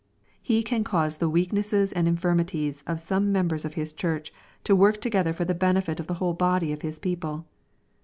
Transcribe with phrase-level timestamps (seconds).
[0.41, 4.99] He can cause the weaknesses and infirmities of some members of His Church to work
[4.99, 7.45] together for the benefit of the whole body of His people.